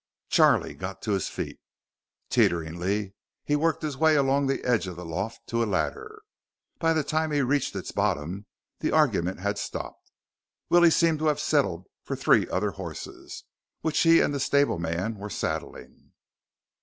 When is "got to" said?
0.73-1.11